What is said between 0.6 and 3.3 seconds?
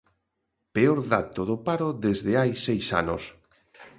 Peor dato do paro desde hai seis anos.